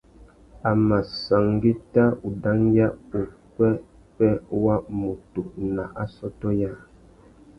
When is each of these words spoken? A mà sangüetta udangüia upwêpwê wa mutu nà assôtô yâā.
A 0.69 0.71
mà 0.87 0.97
sangüetta 1.23 2.03
udangüia 2.27 2.87
upwêpwê 3.19 4.29
wa 4.63 4.75
mutu 4.99 5.41
nà 5.75 5.83
assôtô 6.03 6.49
yâā. 6.61 6.77